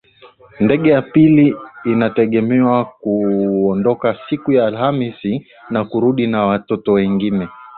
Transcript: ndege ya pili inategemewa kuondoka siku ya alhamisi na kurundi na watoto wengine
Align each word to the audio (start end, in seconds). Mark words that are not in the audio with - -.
ndege 0.59 0.89
ya 0.89 1.01
pili 1.01 1.55
inategemewa 1.85 2.85
kuondoka 2.85 4.17
siku 4.29 4.51
ya 4.51 4.67
alhamisi 4.67 5.47
na 5.69 5.85
kurundi 5.85 6.27
na 6.27 6.45
watoto 6.45 6.91
wengine 6.93 7.47